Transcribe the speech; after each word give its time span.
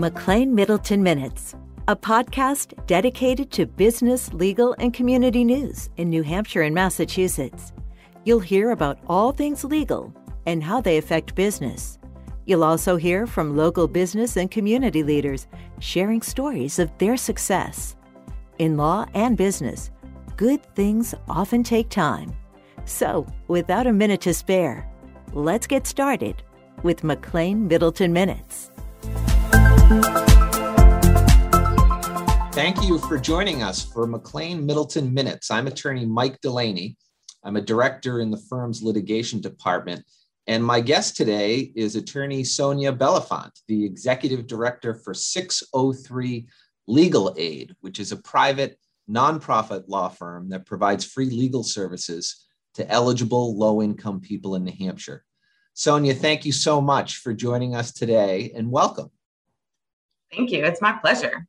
McLane 0.00 0.48
Middleton 0.48 1.02
Minutes, 1.02 1.54
a 1.86 1.94
podcast 1.94 2.72
dedicated 2.86 3.50
to 3.50 3.66
business, 3.66 4.32
legal, 4.32 4.74
and 4.78 4.94
community 4.94 5.44
news 5.44 5.90
in 5.98 6.08
New 6.08 6.22
Hampshire 6.22 6.62
and 6.62 6.74
Massachusetts. 6.74 7.74
You'll 8.24 8.40
hear 8.40 8.70
about 8.70 8.98
all 9.08 9.30
things 9.30 9.62
legal 9.62 10.10
and 10.46 10.64
how 10.64 10.80
they 10.80 10.96
affect 10.96 11.34
business. 11.34 11.98
You'll 12.46 12.64
also 12.64 12.96
hear 12.96 13.26
from 13.26 13.58
local 13.58 13.86
business 13.86 14.38
and 14.38 14.50
community 14.50 15.02
leaders 15.02 15.46
sharing 15.80 16.22
stories 16.22 16.78
of 16.78 16.90
their 16.96 17.18
success. 17.18 17.94
In 18.58 18.78
law 18.78 19.04
and 19.12 19.36
business, 19.36 19.90
good 20.38 20.64
things 20.74 21.14
often 21.28 21.62
take 21.62 21.90
time. 21.90 22.34
So, 22.86 23.26
without 23.48 23.86
a 23.86 23.92
minute 23.92 24.22
to 24.22 24.32
spare, 24.32 24.90
let's 25.34 25.66
get 25.66 25.86
started 25.86 26.42
with 26.82 27.02
McLane 27.02 27.68
Middleton 27.68 28.14
Minutes. 28.14 28.69
Thank 32.52 32.84
you 32.84 33.00
for 33.08 33.18
joining 33.18 33.64
us 33.64 33.84
for 33.84 34.06
McLane 34.06 34.62
Middleton 34.62 35.12
Minutes. 35.12 35.50
I'm 35.50 35.66
attorney 35.66 36.06
Mike 36.06 36.40
Delaney. 36.40 36.96
I'm 37.42 37.56
a 37.56 37.60
director 37.60 38.20
in 38.20 38.30
the 38.30 38.36
firm's 38.36 38.84
litigation 38.84 39.40
department. 39.40 40.04
And 40.46 40.64
my 40.64 40.80
guest 40.80 41.16
today 41.16 41.72
is 41.74 41.96
attorney 41.96 42.44
Sonia 42.44 42.92
Belafont, 42.92 43.50
the 43.66 43.84
executive 43.84 44.46
director 44.46 44.94
for 44.94 45.12
603 45.12 46.46
Legal 46.86 47.34
Aid, 47.36 47.74
which 47.80 47.98
is 47.98 48.12
a 48.12 48.16
private 48.16 48.78
nonprofit 49.10 49.88
law 49.88 50.08
firm 50.08 50.50
that 50.50 50.66
provides 50.66 51.04
free 51.04 51.30
legal 51.30 51.64
services 51.64 52.46
to 52.74 52.88
eligible 52.88 53.58
low 53.58 53.82
income 53.82 54.20
people 54.20 54.54
in 54.54 54.62
New 54.62 54.86
Hampshire. 54.86 55.24
Sonia, 55.74 56.14
thank 56.14 56.44
you 56.44 56.52
so 56.52 56.80
much 56.80 57.16
for 57.16 57.34
joining 57.34 57.74
us 57.74 57.92
today 57.92 58.52
and 58.54 58.70
welcome. 58.70 59.10
Thank 60.34 60.50
you. 60.50 60.64
It's 60.64 60.80
my 60.80 60.92
pleasure. 60.92 61.46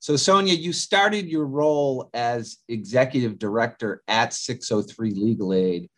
So, 0.00 0.16
Sonia, 0.16 0.54
you 0.54 0.72
started 0.72 1.26
your 1.26 1.46
role 1.46 2.08
as 2.14 2.58
executive 2.68 3.38
director 3.38 4.02
at 4.06 4.32
603 4.32 5.10
Legal 5.10 5.52
Aid 5.52 5.88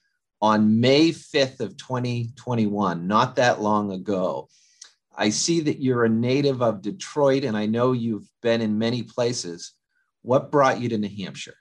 on 0.41 0.80
May 0.80 1.10
5th 1.10 1.60
of 1.60 1.77
2021, 1.77 3.06
not 3.06 3.36
that 3.36 3.60
long 3.60 3.92
ago. 3.92 4.48
I 5.14 5.28
see 5.28 5.60
that 5.60 5.82
you're 5.82 6.04
a 6.04 6.08
native 6.08 6.62
of 6.62 6.80
Detroit 6.80 7.44
and 7.44 7.56
I 7.56 7.66
know 7.66 7.92
you've 7.92 8.28
been 8.41 8.62
in 8.62 8.78
many 8.78 9.02
places. 9.02 9.74
What 10.22 10.50
brought 10.50 10.80
you 10.80 10.88
to 10.88 10.98
New 10.98 11.24
Hampshire? 11.24 11.56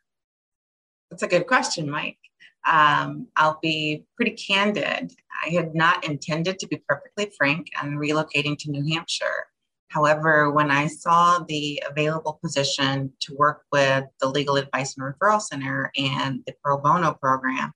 That's 1.12 1.24
a 1.24 1.28
good 1.28 1.48
question, 1.48 1.90
Mike. 1.90 2.20
Um, 2.66 3.28
I'll 3.36 3.60
be 3.62 4.06
pretty 4.16 4.32
candid. 4.32 5.12
I 5.46 5.50
had 5.50 5.76
not 5.76 6.06
intended 6.06 6.60
to 6.60 6.68
be 6.68 6.82
perfectly 6.88 7.32
frank 7.38 7.68
on 7.82 7.96
relocating 7.96 8.58
to 8.60 8.72
New 8.72 8.94
Hampshire. 8.94 9.48
However, 9.90 10.52
when 10.52 10.70
I 10.70 10.88
saw 10.88 11.40
the 11.40 11.84
available 11.90 12.40
position 12.44 13.12
to 13.22 13.36
work 13.36 13.64
with 13.72 14.06
the 14.22 14.30
Legal 14.30 14.56
Advice 14.56 14.96
and 14.96 15.06
Referral 15.06 15.42
Center 15.42 15.92
and 15.98 16.42
the 16.46 16.54
Pro 16.64 16.78
Bono 16.78 17.14
program, 17.14 17.74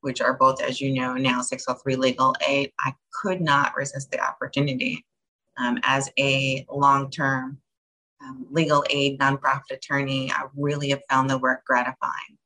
which 0.00 0.22
are 0.22 0.38
both, 0.38 0.62
as 0.62 0.80
you 0.80 0.94
know, 0.94 1.14
now 1.14 1.42
603 1.42 1.96
Legal 1.96 2.34
Aid, 2.46 2.72
I 2.80 2.94
could 3.12 3.42
not 3.42 3.76
resist 3.76 4.10
the 4.10 4.20
opportunity. 4.20 5.04
Um, 5.58 5.78
as 5.82 6.10
a 6.18 6.64
long 6.70 7.10
term 7.10 7.58
um, 8.22 8.46
legal 8.50 8.84
aid 8.88 9.18
nonprofit 9.18 9.70
attorney, 9.72 10.30
I 10.32 10.44
really 10.56 10.90
have 10.90 11.02
found 11.10 11.28
the 11.28 11.38
work 11.38 11.64
gratifying. 11.66 12.38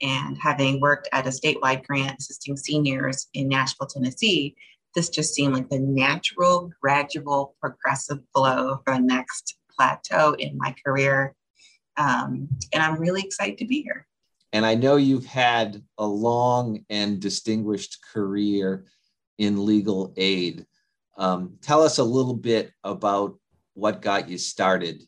And 0.00 0.38
having 0.38 0.80
worked 0.80 1.08
at 1.12 1.26
a 1.26 1.30
statewide 1.30 1.86
grant 1.86 2.20
assisting 2.20 2.56
seniors 2.56 3.26
in 3.32 3.48
Nashville, 3.48 3.88
Tennessee, 3.88 4.54
this 4.98 5.08
just 5.08 5.32
seemed 5.32 5.54
like 5.54 5.68
the 5.68 5.78
natural, 5.78 6.72
gradual, 6.82 7.54
progressive 7.60 8.18
flow 8.34 8.80
for 8.84 8.94
the 8.94 9.00
next 9.00 9.56
plateau 9.70 10.32
in 10.40 10.58
my 10.58 10.74
career. 10.84 11.36
Um, 11.96 12.48
and 12.72 12.82
I'm 12.82 12.98
really 12.98 13.20
excited 13.22 13.58
to 13.58 13.64
be 13.64 13.82
here. 13.82 14.08
And 14.52 14.66
I 14.66 14.74
know 14.74 14.96
you've 14.96 15.26
had 15.26 15.80
a 15.98 16.06
long 16.06 16.84
and 16.90 17.20
distinguished 17.20 17.98
career 18.12 18.86
in 19.38 19.64
legal 19.64 20.12
aid. 20.16 20.66
Um, 21.16 21.58
tell 21.62 21.84
us 21.84 21.98
a 21.98 22.04
little 22.04 22.34
bit 22.34 22.72
about 22.82 23.38
what 23.74 24.02
got 24.02 24.28
you 24.28 24.36
started 24.36 25.04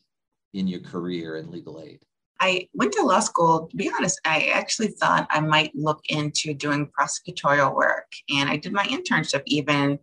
in 0.53 0.69
your 0.69 0.79
career 0.79 1.35
in 1.35 1.51
legal 1.51 1.81
aid. 1.81 1.99
I 2.41 2.67
went 2.73 2.91
to 2.93 3.03
law 3.03 3.19
school. 3.19 3.67
To 3.67 3.77
be 3.77 3.91
honest, 3.95 4.19
I 4.25 4.49
actually 4.53 4.87
thought 4.87 5.27
I 5.29 5.39
might 5.41 5.75
look 5.75 6.01
into 6.09 6.55
doing 6.55 6.89
prosecutorial 6.99 7.75
work. 7.75 8.07
And 8.35 8.49
I 8.49 8.57
did 8.57 8.73
my 8.73 8.83
internship 8.85 9.43
even 9.45 9.99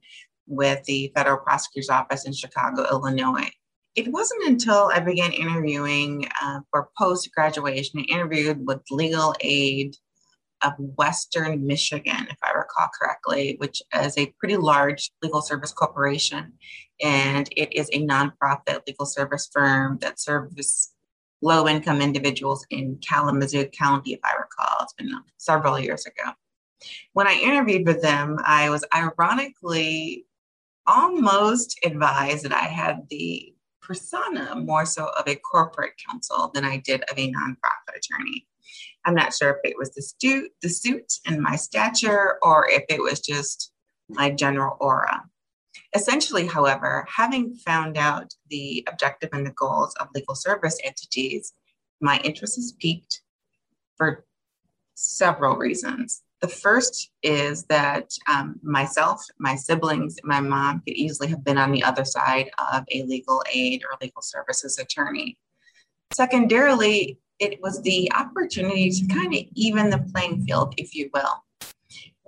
with 0.47 0.85
the 0.85 1.13
federal 1.17 1.39
prosecutor's 1.39 1.91
office 1.91 2.27
in 2.27 2.33
Chicago, 2.33 2.87
Illinois. 2.89 3.51
It 3.97 4.13
wasn't 4.13 4.47
until 4.47 4.91
I 4.95 5.01
began 5.01 5.33
interviewing 5.33 6.29
uh, 6.41 6.61
for 6.71 6.91
post 6.97 7.29
graduation, 7.35 7.99
I 7.99 8.03
interviewed 8.05 8.65
with 8.65 8.83
Legal 8.93 9.35
Aid 9.41 9.97
of 10.63 10.73
Western 10.79 11.67
Michigan, 11.67 12.29
if 12.31 12.37
I 12.43 12.53
recall 12.53 12.89
correctly, 13.01 13.57
which 13.59 13.83
is 13.95 14.17
a 14.17 14.33
pretty 14.39 14.57
large 14.57 15.11
legal 15.23 15.43
service 15.43 15.73
corporation. 15.73 16.53
And 17.03 17.49
it 17.57 17.73
is 17.73 17.91
a 17.93 18.07
nonprofit 18.07 18.87
legal 18.87 19.07
service 19.07 19.49
firm 19.53 19.99
that 20.01 20.21
serves 20.21 20.93
low 21.43 21.69
income 21.69 22.01
individuals 22.01 22.67
in 22.71 22.99
Kalamazoo 22.99 23.67
County, 23.67 24.13
if 24.13 24.21
I 24.25 24.33
recall. 24.35 24.79
It's 24.83 24.93
been 24.95 25.13
several 25.37 25.79
years 25.79 26.05
ago. 26.07 26.33
When 27.13 27.27
I 27.27 27.35
interviewed 27.35 27.87
with 27.87 28.03
them, 28.03 28.39
I 28.45 28.71
was 28.71 28.85
ironically 28.95 30.27
almost 30.87 31.79
advised 31.85 32.45
that 32.45 32.53
I 32.53 32.65
had 32.65 33.09
the 33.11 33.55
persona 33.83 34.55
more 34.57 34.85
so 34.85 35.11
of 35.19 35.27
a 35.27 35.37
corporate 35.37 35.95
counsel 36.09 36.51
than 36.55 36.65
I 36.65 36.79
did 36.79 37.03
of 37.03 37.19
a 37.19 37.33
nonprofit 37.33 37.97
attorney. 37.97 38.47
I'm 39.05 39.15
not 39.15 39.35
sure 39.35 39.51
if 39.51 39.71
it 39.71 39.77
was 39.79 39.95
the, 39.95 40.03
stu- 40.03 40.51
the 40.63 40.69
suit 40.69 41.15
and 41.27 41.41
my 41.41 41.57
stature 41.57 42.39
or 42.43 42.69
if 42.69 42.85
it 42.89 43.03
was 43.03 43.21
just 43.21 43.73
my 44.09 44.31
general 44.31 44.77
aura. 44.81 45.25
Essentially, 45.99 46.47
however, 46.47 47.05
having 47.13 47.57
found 47.57 47.99
out 47.99 48.33
the 48.51 48.87
objective 48.89 49.31
and 49.33 49.45
the 49.45 49.51
goals 49.51 49.93
of 49.99 50.07
legal 50.15 50.37
service 50.37 50.79
entities, 50.85 51.55
my 52.01 52.21
interest 52.23 52.55
has 52.55 52.71
piqued 52.71 53.23
for 53.97 54.25
several 54.95 55.57
reasons. 55.57 56.23
The 56.41 56.47
first 56.47 57.11
is 57.25 57.65
that 57.65 58.13
um, 58.29 58.61
myself, 58.63 59.25
my 59.41 59.57
siblings, 59.57 60.15
my 60.23 60.41
mom 60.41 60.83
could 60.87 60.95
easily 60.95 61.27
have 61.31 61.43
been 61.43 61.59
on 61.59 61.73
the 61.73 61.83
other 61.83 62.05
side 62.05 62.49
of 62.73 62.85
a 62.93 63.03
legal 63.03 63.43
aid 63.53 63.83
or 63.83 63.99
legal 64.01 64.23
services 64.23 64.79
attorney. 64.79 65.37
Secondarily, 66.13 67.19
it 67.41 67.61
was 67.61 67.83
the 67.83 68.09
opportunity 68.13 68.89
to 68.93 69.07
kind 69.09 69.35
of 69.35 69.41
even 69.55 69.91
the 69.91 70.07
playing 70.13 70.45
field, 70.45 70.75
if 70.77 70.95
you 70.95 71.11
will 71.13 71.43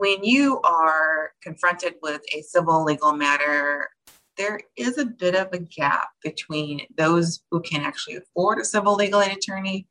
when 0.01 0.25
you 0.25 0.59
are 0.63 1.33
confronted 1.43 1.97
with 2.01 2.23
a 2.35 2.41
civil 2.41 2.85
legal 2.85 3.13
matter, 3.13 3.91
there 4.39 4.59
is 4.75 4.97
a 4.97 5.05
bit 5.05 5.35
of 5.35 5.49
a 5.53 5.59
gap 5.59 6.09
between 6.25 6.81
those 6.97 7.41
who 7.51 7.61
can 7.61 7.83
actually 7.83 8.17
afford 8.17 8.59
a 8.59 8.65
civil 8.65 8.95
legal 8.95 9.21
aid 9.21 9.37
attorney 9.37 9.87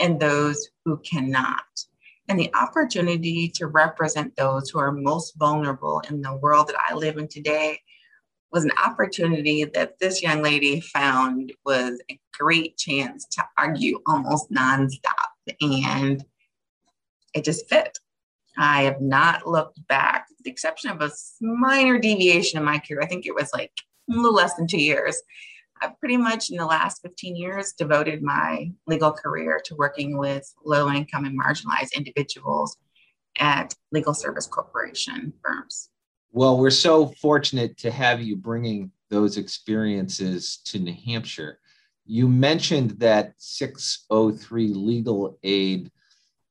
and 0.00 0.18
those 0.18 0.70
who 0.84 0.98
cannot. 1.08 1.62
And 2.28 2.36
the 2.36 2.52
opportunity 2.52 3.48
to 3.50 3.68
represent 3.68 4.34
those 4.34 4.70
who 4.70 4.80
are 4.80 4.90
most 4.90 5.34
vulnerable 5.36 6.02
in 6.10 6.20
the 6.20 6.34
world 6.34 6.66
that 6.66 6.80
I 6.90 6.94
live 6.94 7.16
in 7.16 7.28
today 7.28 7.78
was 8.50 8.64
an 8.64 8.72
opportunity 8.84 9.62
that 9.62 10.00
this 10.00 10.20
young 10.20 10.42
lady 10.42 10.80
found 10.80 11.52
was 11.64 12.02
a 12.10 12.18
great 12.36 12.76
chance 12.76 13.24
to 13.26 13.44
argue 13.56 14.00
almost 14.08 14.50
nonstop. 14.50 15.12
And 15.60 16.24
it 17.34 17.44
just 17.44 17.68
fit. 17.68 18.00
I 18.56 18.82
have 18.82 19.00
not 19.00 19.46
looked 19.46 19.86
back, 19.88 20.26
with 20.28 20.44
the 20.44 20.50
exception 20.50 20.90
of 20.90 21.00
a 21.00 21.10
minor 21.40 21.98
deviation 21.98 22.58
in 22.58 22.64
my 22.64 22.78
career. 22.78 23.00
I 23.02 23.06
think 23.06 23.26
it 23.26 23.34
was 23.34 23.50
like 23.52 23.72
a 24.10 24.14
little 24.14 24.34
less 24.34 24.54
than 24.54 24.66
two 24.66 24.80
years. 24.80 25.20
I've 25.82 25.98
pretty 25.98 26.16
much 26.16 26.50
in 26.50 26.56
the 26.56 26.66
last 26.66 27.02
15 27.02 27.36
years 27.36 27.72
devoted 27.72 28.22
my 28.22 28.70
legal 28.86 29.12
career 29.12 29.60
to 29.64 29.74
working 29.74 30.16
with 30.16 30.52
low 30.64 30.88
income 30.90 31.24
and 31.24 31.38
marginalized 31.38 31.94
individuals 31.96 32.76
at 33.38 33.74
legal 33.90 34.14
service 34.14 34.46
corporation 34.46 35.32
firms. 35.44 35.90
Well, 36.30 36.58
we're 36.58 36.70
so 36.70 37.08
fortunate 37.20 37.76
to 37.78 37.90
have 37.90 38.20
you 38.20 38.36
bringing 38.36 38.92
those 39.10 39.36
experiences 39.36 40.58
to 40.66 40.78
New 40.78 40.94
Hampshire. 41.06 41.58
You 42.06 42.28
mentioned 42.28 42.92
that 42.98 43.34
603 43.38 44.68
Legal 44.68 45.38
Aid 45.42 45.90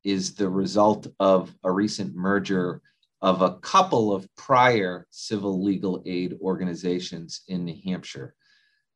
is 0.03 0.35
the 0.35 0.49
result 0.49 1.07
of 1.19 1.55
a 1.63 1.71
recent 1.71 2.15
merger 2.15 2.81
of 3.21 3.41
a 3.41 3.55
couple 3.59 4.13
of 4.13 4.27
prior 4.35 5.07
civil 5.09 5.63
legal 5.63 6.03
aid 6.05 6.37
organizations 6.41 7.41
in 7.47 7.63
New 7.63 7.77
Hampshire. 7.85 8.35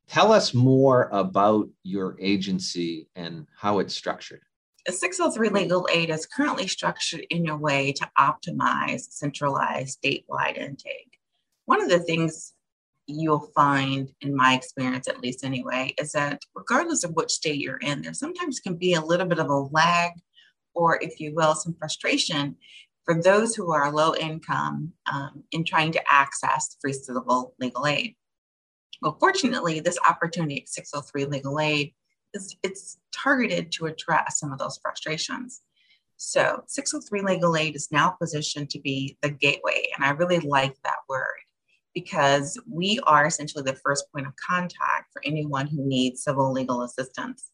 Tell 0.09 0.31
us 0.31 0.53
more 0.53 1.09
about 1.11 1.69
your 1.83 2.17
agency 2.19 3.09
and 3.15 3.47
how 3.57 3.79
it's 3.79 3.95
structured. 3.95 4.41
603 4.89 5.49
Legal 5.49 5.87
Aid 5.91 6.09
is 6.09 6.25
currently 6.25 6.67
structured 6.67 7.25
in 7.29 7.49
a 7.49 7.57
way 7.57 7.91
to 7.91 8.09
optimize 8.17 9.11
centralized 9.11 10.01
statewide 10.01 10.57
intake. 10.57 11.19
One 11.65 11.81
of 11.81 11.89
the 11.89 11.99
things 11.99 12.53
you'll 13.05 13.51
find, 13.53 14.09
in 14.21 14.35
my 14.35 14.53
experience 14.53 15.07
at 15.09 15.21
least 15.21 15.43
anyway, 15.43 15.93
is 15.99 16.13
that 16.13 16.41
regardless 16.55 17.03
of 17.03 17.11
which 17.11 17.31
state 17.31 17.59
you're 17.59 17.77
in, 17.77 18.01
there 18.01 18.13
sometimes 18.13 18.61
can 18.61 18.75
be 18.75 18.93
a 18.93 19.01
little 19.01 19.25
bit 19.25 19.39
of 19.39 19.49
a 19.49 19.55
lag 19.55 20.11
or, 20.77 20.99
if 21.01 21.19
you 21.19 21.33
will, 21.33 21.55
some 21.55 21.75
frustration 21.77 22.55
for 23.03 23.21
those 23.21 23.55
who 23.55 23.71
are 23.71 23.91
low 23.91 24.13
income 24.15 24.93
um, 25.11 25.43
in 25.51 25.63
trying 25.63 25.91
to 25.93 26.01
access 26.09 26.77
free 26.81 26.93
civil 26.93 27.53
legal 27.59 27.87
aid. 27.87 28.15
Well, 29.01 29.17
fortunately, 29.19 29.79
this 29.79 29.99
opportunity 30.07 30.61
at 30.61 30.69
603 30.69 31.25
Legal 31.25 31.59
Aid 31.59 31.93
is 32.33 32.55
it's 32.63 32.97
targeted 33.13 33.71
to 33.73 33.85
address 33.85 34.39
some 34.39 34.51
of 34.51 34.59
those 34.59 34.79
frustrations. 34.81 35.61
So 36.17 36.63
603 36.67 37.21
Legal 37.21 37.55
Aid 37.55 37.75
is 37.75 37.91
now 37.91 38.09
positioned 38.09 38.69
to 38.71 38.79
be 38.79 39.17
the 39.21 39.29
gateway, 39.29 39.87
and 39.95 40.03
I 40.03 40.11
really 40.11 40.39
like 40.39 40.75
that 40.83 40.97
word 41.07 41.37
because 41.93 42.59
we 42.71 42.99
are 43.03 43.25
essentially 43.25 43.63
the 43.63 43.79
first 43.83 44.05
point 44.11 44.27
of 44.27 44.33
contact 44.35 45.13
for 45.13 45.21
anyone 45.25 45.67
who 45.67 45.87
needs 45.87 46.23
civil 46.23 46.51
legal 46.51 46.83
assistance. 46.83 47.51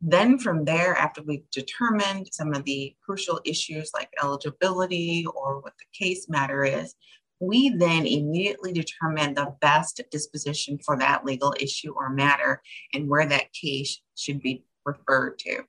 Then, 0.00 0.38
from 0.38 0.64
there, 0.64 0.94
after 0.94 1.22
we've 1.22 1.50
determined 1.50 2.28
some 2.32 2.54
of 2.54 2.64
the 2.64 2.94
crucial 3.04 3.40
issues 3.44 3.90
like 3.92 4.10
eligibility 4.22 5.26
or 5.26 5.60
what 5.60 5.74
the 5.78 5.86
case 5.92 6.28
matter 6.28 6.64
is, 6.64 6.94
we 7.40 7.70
then 7.70 8.06
immediately 8.06 8.72
determine 8.72 9.34
the 9.34 9.54
best 9.60 10.00
disposition 10.10 10.78
for 10.84 10.96
that 10.98 11.24
legal 11.24 11.54
issue 11.60 11.92
or 11.96 12.10
matter 12.10 12.62
and 12.94 13.08
where 13.08 13.26
that 13.26 13.52
case 13.52 14.00
should 14.16 14.40
be 14.40 14.64
referred 14.84 15.38
to. 15.40 15.62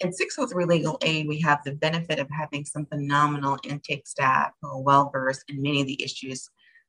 In 0.00 0.12
603 0.12 0.64
Legal 0.64 0.98
Aid, 1.02 1.28
we 1.28 1.40
have 1.40 1.62
the 1.62 1.74
benefit 1.74 2.18
of 2.18 2.28
having 2.30 2.64
some 2.64 2.86
phenomenal 2.86 3.58
intake 3.64 4.06
staff 4.06 4.52
who 4.60 4.68
are 4.68 4.80
well 4.80 5.10
versed 5.12 5.44
in 5.48 5.60
many 5.60 5.82
of 5.82 5.86
the 5.86 6.02
issues 6.02 6.48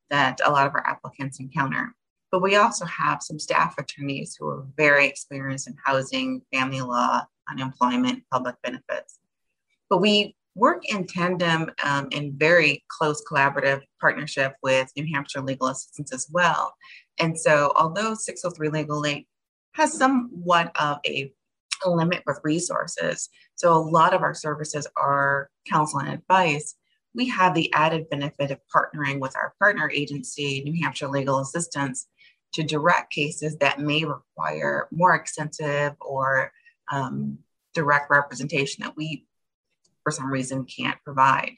that 0.09 0.39
a 0.45 0.49
lot 0.49 0.67
of 0.67 0.73
our 0.73 0.87
applicants 0.87 1.39
encounter. 1.39 1.93
But 2.31 2.41
we 2.41 2.55
also 2.55 2.85
have 2.85 3.21
some 3.21 3.39
staff 3.39 3.75
attorneys 3.77 4.35
who 4.39 4.47
are 4.47 4.65
very 4.77 5.05
experienced 5.05 5.67
in 5.67 5.75
housing, 5.83 6.41
family 6.53 6.81
law, 6.81 7.25
unemployment, 7.49 8.23
public 8.31 8.55
benefits. 8.63 9.19
But 9.89 9.99
we 9.99 10.35
work 10.55 10.83
in 10.89 11.05
tandem 11.07 11.69
um, 11.83 12.07
in 12.11 12.37
very 12.37 12.83
close 12.87 13.21
collaborative 13.29 13.81
partnership 13.99 14.55
with 14.63 14.89
New 14.95 15.07
Hampshire 15.13 15.41
Legal 15.41 15.67
Assistance 15.67 16.13
as 16.13 16.27
well. 16.31 16.73
And 17.19 17.37
so, 17.37 17.73
although 17.75 18.13
603 18.13 18.69
Legal 18.69 19.05
Aid 19.05 19.25
has 19.73 19.93
somewhat 19.93 20.71
of 20.79 20.99
a, 21.05 21.31
a 21.85 21.89
limit 21.89 22.23
with 22.25 22.39
resources, 22.43 23.29
so 23.55 23.73
a 23.73 23.75
lot 23.75 24.13
of 24.13 24.21
our 24.21 24.33
services 24.33 24.87
are 24.97 25.49
counsel 25.69 25.99
and 25.99 26.09
advice 26.09 26.75
we 27.13 27.27
have 27.27 27.53
the 27.53 27.71
added 27.73 28.09
benefit 28.09 28.51
of 28.51 28.59
partnering 28.73 29.19
with 29.19 29.35
our 29.35 29.53
partner 29.59 29.89
agency, 29.93 30.63
New 30.63 30.81
Hampshire 30.81 31.07
Legal 31.07 31.39
Assistance, 31.39 32.07
to 32.53 32.63
direct 32.63 33.13
cases 33.13 33.57
that 33.57 33.79
may 33.79 34.03
require 34.05 34.87
more 34.91 35.15
extensive 35.15 35.93
or 36.01 36.51
um, 36.91 37.39
direct 37.73 38.09
representation 38.09 38.83
that 38.83 38.97
we, 38.97 39.25
for 40.03 40.11
some 40.11 40.31
reason, 40.31 40.65
can't 40.65 41.01
provide. 41.03 41.53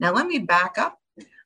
Now, 0.00 0.12
let 0.12 0.26
me 0.26 0.38
back 0.38 0.78
up. 0.78 0.98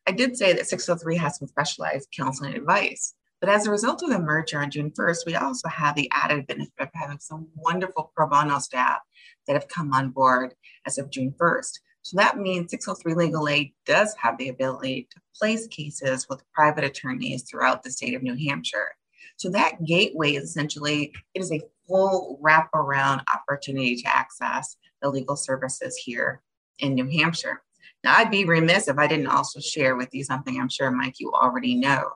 I 0.07 0.13
did 0.13 0.37
say 0.37 0.53
that 0.53 0.69
603 0.69 1.17
has 1.17 1.39
some 1.39 1.49
specialized 1.49 2.09
counseling 2.17 2.55
advice, 2.55 3.15
but 3.41 3.51
as 3.51 3.67
a 3.67 3.71
result 3.71 4.03
of 4.03 4.11
the 4.11 4.19
merger 4.19 4.61
on 4.61 4.71
June 4.71 4.93
1st, 4.93 5.27
we 5.27 5.35
also 5.35 5.69
have 5.69 5.95
the 5.95 6.11
added 6.13 6.47
benefit 6.47 6.73
of 6.79 6.89
having 6.95 7.19
some 7.19 7.49
wonderful 7.57 8.13
pro 8.15 8.29
bono 8.29 8.59
staff 8.61 9.01
that 9.47 9.55
have 9.55 9.69
come 9.69 9.93
on 9.93 10.11
board 10.11 10.55
as 10.87 10.97
of 10.97 11.11
June 11.11 11.35
1st. 11.39 11.81
So 12.07 12.19
that 12.19 12.39
means 12.39 12.71
603 12.71 13.15
Legal 13.15 13.49
Aid 13.49 13.73
does 13.85 14.15
have 14.15 14.39
the 14.39 14.51
ability 14.51 15.09
to 15.11 15.21
place 15.37 15.67
cases 15.67 16.29
with 16.29 16.49
private 16.53 16.85
attorneys 16.85 17.43
throughout 17.43 17.83
the 17.83 17.91
state 17.91 18.15
of 18.15 18.23
New 18.23 18.37
Hampshire. 18.49 18.95
So 19.39 19.51
that 19.51 19.85
gateway 19.85 20.35
is 20.35 20.45
essentially 20.45 21.13
it 21.35 21.41
is 21.41 21.51
a 21.51 21.63
full 21.89 22.39
wraparound 22.41 23.25
opportunity 23.35 23.97
to 23.97 24.07
access 24.17 24.77
the 25.03 25.11
legal 25.11 25.35
services 25.35 25.97
here 25.97 26.43
in 26.79 26.95
New 26.95 27.11
Hampshire. 27.11 27.65
Now, 28.05 28.15
I'd 28.19 28.31
be 28.31 28.45
remiss 28.45 28.87
if 28.87 28.99
I 28.99 29.09
didn't 29.09 29.27
also 29.27 29.59
share 29.59 29.97
with 29.97 30.15
you 30.15 30.23
something 30.23 30.61
I'm 30.61 30.69
sure, 30.69 30.93
Mike, 30.93 31.19
you 31.19 31.33
already 31.33 31.75
know. 31.75 32.11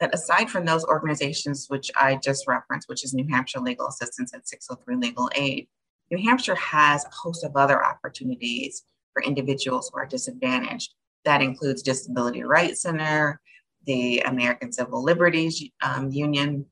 That 0.00 0.12
aside 0.12 0.50
from 0.50 0.64
those 0.64 0.84
organizations 0.84 1.66
which 1.68 1.92
I 1.94 2.16
just 2.16 2.48
referenced, 2.48 2.88
which 2.88 3.04
is 3.04 3.14
New 3.14 3.28
Hampshire 3.30 3.60
Legal 3.60 3.86
Assistance 3.86 4.32
and 4.32 4.42
603 4.44 4.96
Legal 4.96 5.30
Aid, 5.36 5.68
New 6.10 6.18
Hampshire 6.24 6.56
has 6.56 7.04
a 7.04 7.10
host 7.14 7.44
of 7.44 7.54
other 7.54 7.84
opportunities 7.84 8.82
for 9.18 9.22
individuals 9.24 9.90
who 9.92 9.98
are 9.98 10.06
disadvantaged. 10.06 10.94
That 11.24 11.42
includes 11.42 11.82
Disability 11.82 12.42
Rights 12.44 12.82
Center, 12.82 13.40
the 13.84 14.20
American 14.20 14.72
Civil 14.72 15.02
Liberties 15.02 15.62
um, 15.82 16.10
Union, 16.10 16.66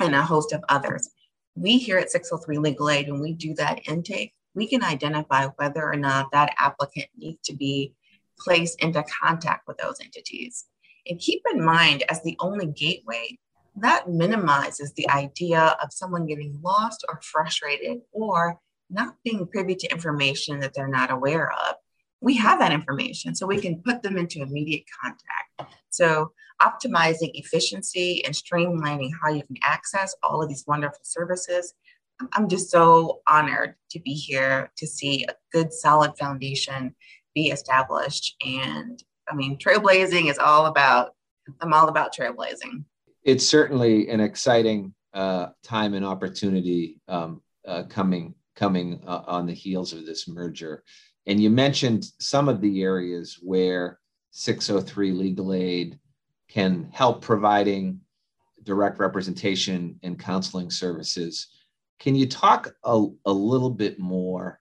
and 0.00 0.14
a 0.14 0.22
host 0.22 0.52
of 0.52 0.64
others. 0.68 1.08
We 1.54 1.78
here 1.78 1.98
at 1.98 2.10
603 2.10 2.58
Legal 2.58 2.90
Aid, 2.90 3.10
when 3.10 3.20
we 3.20 3.32
do 3.32 3.54
that 3.54 3.86
intake, 3.88 4.32
we 4.54 4.66
can 4.66 4.82
identify 4.82 5.46
whether 5.56 5.84
or 5.84 5.96
not 5.96 6.32
that 6.32 6.54
applicant 6.58 7.06
needs 7.16 7.40
to 7.44 7.54
be 7.54 7.94
placed 8.38 8.80
into 8.80 9.04
contact 9.04 9.66
with 9.68 9.78
those 9.78 10.00
entities. 10.02 10.66
And 11.06 11.18
keep 11.18 11.42
in 11.52 11.64
mind, 11.64 12.04
as 12.08 12.22
the 12.22 12.36
only 12.40 12.66
gateway, 12.66 13.38
that 13.76 14.08
minimizes 14.08 14.92
the 14.94 15.08
idea 15.10 15.76
of 15.82 15.92
someone 15.92 16.26
getting 16.26 16.60
lost 16.62 17.04
or 17.08 17.20
frustrated 17.22 17.98
or 18.12 18.58
not 18.90 19.14
being 19.24 19.46
privy 19.46 19.74
to 19.74 19.90
information 19.90 20.60
that 20.60 20.74
they're 20.74 20.88
not 20.88 21.10
aware 21.10 21.50
of. 21.50 21.76
We 22.20 22.36
have 22.36 22.58
that 22.58 22.72
information, 22.72 23.34
so 23.34 23.46
we 23.46 23.60
can 23.60 23.82
put 23.82 24.02
them 24.02 24.16
into 24.16 24.42
immediate 24.42 24.84
contact. 25.02 25.74
So, 25.90 26.32
optimizing 26.60 27.30
efficiency 27.34 28.24
and 28.24 28.34
streamlining 28.34 29.10
how 29.22 29.30
you 29.30 29.44
can 29.44 29.56
access 29.62 30.14
all 30.24 30.42
of 30.42 30.48
these 30.48 30.64
wonderful 30.66 30.98
services. 31.04 31.74
I'm 32.32 32.48
just 32.48 32.70
so 32.70 33.20
honored 33.28 33.76
to 33.90 34.00
be 34.00 34.12
here 34.12 34.72
to 34.76 34.86
see 34.86 35.24
a 35.24 35.34
good, 35.52 35.72
solid 35.72 36.18
foundation 36.18 36.96
be 37.34 37.50
established. 37.50 38.34
And 38.44 39.00
I 39.30 39.34
mean, 39.34 39.56
trailblazing 39.56 40.28
is 40.28 40.38
all 40.38 40.66
about, 40.66 41.14
I'm 41.60 41.72
all 41.72 41.88
about 41.88 42.14
trailblazing. 42.14 42.84
It's 43.22 43.46
certainly 43.46 44.08
an 44.08 44.20
exciting 44.20 44.94
uh, 45.14 45.48
time 45.62 45.94
and 45.94 46.04
opportunity 46.04 47.00
um, 47.06 47.40
uh, 47.66 47.84
coming 47.84 48.34
coming 48.58 49.00
uh, 49.06 49.22
on 49.26 49.46
the 49.46 49.54
heels 49.54 49.92
of 49.92 50.04
this 50.04 50.26
merger. 50.26 50.82
And 51.26 51.40
you 51.40 51.48
mentioned 51.48 52.04
some 52.18 52.48
of 52.48 52.60
the 52.60 52.82
areas 52.82 53.38
where 53.40 54.00
603 54.32 55.12
legal 55.12 55.52
aid 55.52 55.98
can 56.48 56.88
help 56.92 57.22
providing 57.22 58.00
direct 58.64 58.98
representation 58.98 59.98
and 60.02 60.18
counseling 60.18 60.70
services. 60.70 61.48
Can 62.00 62.16
you 62.16 62.26
talk 62.26 62.74
a, 62.84 63.06
a 63.26 63.32
little 63.32 63.70
bit 63.70 64.00
more 64.00 64.60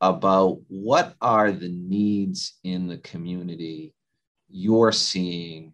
about 0.00 0.58
what 0.68 1.14
are 1.20 1.52
the 1.52 1.68
needs 1.68 2.58
in 2.64 2.88
the 2.88 2.98
community 2.98 3.94
you're 4.48 4.92
seeing 4.92 5.72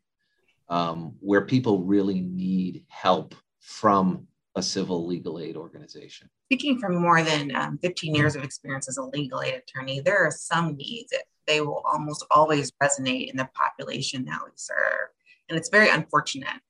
um, 0.68 1.14
where 1.20 1.42
people 1.42 1.84
really 1.84 2.20
need 2.20 2.84
help 2.88 3.34
from 3.60 4.26
a 4.54 4.62
civil 4.62 5.06
legal 5.06 5.38
aid 5.38 5.56
organization? 5.56 6.28
Speaking 6.46 6.78
from 6.78 6.96
more 6.96 7.22
than 7.22 7.54
um, 7.54 7.78
15 7.78 8.14
years 8.14 8.36
of 8.36 8.44
experience 8.44 8.88
as 8.88 8.98
a 8.98 9.04
legal 9.04 9.40
aid 9.40 9.54
attorney, 9.54 10.00
there 10.00 10.24
are 10.24 10.30
some 10.30 10.76
needs 10.76 11.10
that 11.10 11.24
they 11.46 11.60
will 11.60 11.82
almost 11.84 12.24
always 12.30 12.70
resonate 12.82 13.30
in 13.30 13.36
the 13.36 13.48
population 13.54 14.24
that 14.26 14.40
we 14.44 14.50
serve. 14.54 15.08
And 15.48 15.58
it's 15.58 15.70
very 15.70 15.88
unfortunate. 15.88 16.60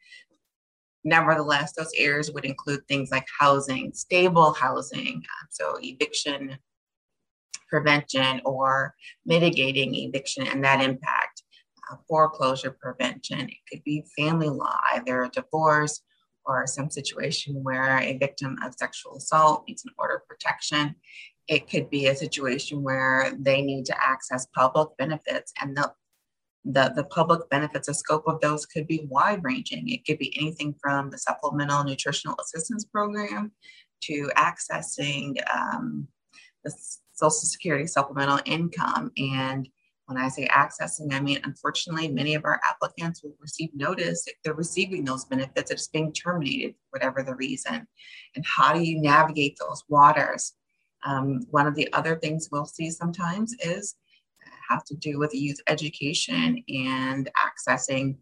Nevertheless, 1.05 1.73
those 1.73 1.93
areas 1.97 2.31
would 2.33 2.45
include 2.45 2.87
things 2.87 3.11
like 3.11 3.27
housing, 3.39 3.93
stable 3.93 4.53
housing, 4.53 5.17
um, 5.17 5.49
so 5.51 5.77
eviction 5.83 6.59
prevention 7.73 8.41
or 8.45 8.95
mitigating 9.25 9.95
eviction 9.95 10.47
and 10.47 10.63
that 10.63 10.83
impact, 10.83 11.43
uh, 11.91 11.97
foreclosure 12.07 12.77
prevention. 12.79 13.41
It 13.41 13.57
could 13.69 13.83
be 13.83 14.05
family 14.17 14.51
law, 14.51 14.79
either 14.93 15.23
a 15.23 15.31
divorce 15.31 16.03
or 16.45 16.67
some 16.67 16.91
situation 16.91 17.63
where 17.63 17.99
a 17.99 18.19
victim 18.19 18.57
of 18.65 18.75
sexual 18.75 19.17
assault 19.17 19.65
needs 19.67 19.85
an 19.85 19.93
order 19.99 20.17
of 20.17 20.29
protection. 20.29 20.95
It 21.49 21.69
could 21.69 21.91
be 21.91 22.07
a 22.07 22.17
situation 22.17 22.83
where 22.83 23.33
they 23.39 23.63
need 23.63 23.87
to 23.87 23.97
access 24.01 24.47
public 24.55 24.97
benefits 24.99 25.53
and 25.61 25.77
the 25.77 25.93
the, 26.65 26.93
the 26.95 27.05
public 27.05 27.49
benefits, 27.51 27.89
the 27.89 27.95
scope 27.95 28.25
of 28.27 28.41
those 28.41 28.67
could 28.67 28.87
be 28.87 29.07
wide 29.09 29.43
ranging. 29.43 29.89
It 29.89 30.07
could 30.07 30.19
be 30.19 30.37
anything 30.39 30.75
from 30.81 31.11
the 31.11 31.19
Supplemental 31.19 31.83
Nutritional 31.83 32.37
Assistance 32.41 32.85
Program 32.85 33.51
to 34.03 34.31
accessing 34.37 35.35
um, 35.53 36.07
the 36.65 36.73
Social 37.13 37.31
Security 37.31 37.87
supplemental 37.87 38.39
income 38.45 39.11
and 39.17 39.69
when 40.07 40.19
I 40.19 40.29
say 40.29 40.47
accessing, 40.49 41.13
I 41.13 41.21
mean, 41.21 41.39
unfortunately, 41.45 42.09
many 42.09 42.35
of 42.35 42.45
our 42.45 42.61
applicants 42.69 43.23
will 43.23 43.37
receive 43.41 43.71
notice 43.75 44.27
if 44.27 44.35
they're 44.45 44.55
receiving 44.55 45.05
those 45.05 45.25
benefits, 45.25 45.71
it's 45.71 45.89
being 45.89 46.13
terminated, 46.13 46.75
for 46.75 46.99
whatever 46.99 47.23
the 47.23 47.35
reason. 47.35 47.87
And 48.35 48.45
how 48.45 48.73
do 48.73 48.83
you 48.83 49.01
navigate 49.01 49.57
those 49.59 49.85
waters? 49.89 50.55
Um, 51.05 51.41
one 51.51 51.67
of 51.67 51.75
the 51.75 51.93
other 51.93 52.17
things 52.17 52.49
we'll 52.51 52.67
see 52.67 52.91
sometimes 52.91 53.55
is 53.61 53.97
have 54.69 54.85
to 54.85 54.97
do 54.97 55.19
with 55.19 55.35
youth 55.35 55.61
education 55.67 56.63
and 56.69 57.31
accessing 57.37 58.17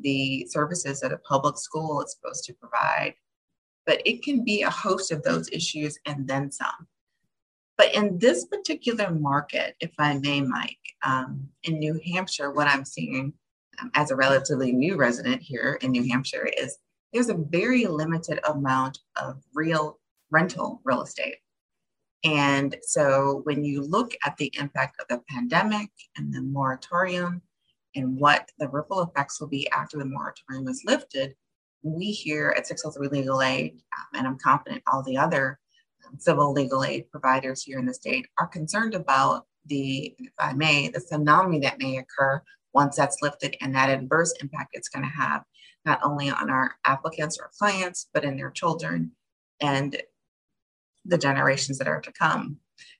the 0.00 0.46
services 0.48 1.00
that 1.00 1.12
a 1.12 1.18
public 1.18 1.58
school 1.58 2.02
is 2.02 2.14
supposed 2.14 2.44
to 2.44 2.54
provide. 2.54 3.14
But 3.86 4.02
it 4.06 4.22
can 4.22 4.44
be 4.44 4.62
a 4.62 4.70
host 4.70 5.12
of 5.12 5.22
those 5.22 5.48
issues 5.50 5.98
and 6.06 6.26
then 6.26 6.50
some. 6.50 6.86
But 7.78 7.94
in 7.94 8.18
this 8.18 8.44
particular 8.44 9.10
market, 9.10 9.74
if 9.80 9.92
I 9.98 10.18
may, 10.18 10.40
Mike, 10.40 10.78
um, 11.02 11.48
in 11.64 11.78
New 11.78 12.00
Hampshire, 12.12 12.50
what 12.50 12.68
I'm 12.68 12.84
seeing 12.84 13.32
um, 13.80 13.90
as 13.94 14.10
a 14.10 14.16
relatively 14.16 14.72
new 14.72 14.96
resident 14.96 15.42
here 15.42 15.78
in 15.80 15.90
New 15.90 16.06
Hampshire 16.08 16.48
is 16.58 16.78
there's 17.12 17.28
a 17.28 17.34
very 17.34 17.86
limited 17.86 18.40
amount 18.44 18.98
of 19.16 19.42
real 19.54 19.98
rental 20.30 20.80
real 20.84 21.02
estate. 21.02 21.36
And 22.24 22.76
so 22.82 23.40
when 23.44 23.64
you 23.64 23.82
look 23.82 24.14
at 24.24 24.36
the 24.36 24.52
impact 24.58 25.00
of 25.00 25.08
the 25.08 25.22
pandemic 25.28 25.90
and 26.16 26.32
the 26.32 26.42
moratorium 26.42 27.42
and 27.94 28.18
what 28.18 28.48
the 28.58 28.68
ripple 28.68 29.02
effects 29.02 29.40
will 29.40 29.48
be 29.48 29.68
after 29.70 29.98
the 29.98 30.04
moratorium 30.04 30.68
is 30.68 30.82
lifted, 30.86 31.34
we 31.82 32.12
here 32.12 32.54
at 32.56 32.66
603 32.66 33.20
Legal 33.20 33.42
Aid, 33.42 33.72
um, 33.72 34.18
and 34.18 34.26
I'm 34.26 34.38
confident 34.38 34.82
all 34.86 35.02
the 35.02 35.16
other 35.16 35.58
civil 36.18 36.52
legal 36.52 36.84
aid 36.84 37.10
providers 37.10 37.62
here 37.62 37.78
in 37.78 37.86
the 37.86 37.94
state 37.94 38.26
are 38.38 38.46
concerned 38.46 38.94
about 38.94 39.46
the, 39.66 40.14
if 40.18 40.32
I 40.38 40.52
may, 40.52 40.88
the 40.88 41.00
tsunami 41.00 41.62
that 41.62 41.78
may 41.78 41.98
occur 41.98 42.42
once 42.74 42.96
that's 42.96 43.22
lifted 43.22 43.56
and 43.60 43.74
that 43.74 43.90
adverse 43.90 44.32
impact 44.40 44.70
it's 44.72 44.88
going 44.88 45.04
to 45.04 45.10
have 45.10 45.42
not 45.84 46.00
only 46.02 46.30
on 46.30 46.50
our 46.50 46.76
applicants 46.84 47.38
or 47.38 47.50
clients, 47.58 48.08
but 48.14 48.24
in 48.24 48.36
their 48.36 48.50
children 48.50 49.12
and 49.60 50.00
the 51.04 51.18
generations 51.18 51.78
that 51.78 51.88
are 51.88 52.00
to 52.00 52.12
come. 52.12 52.56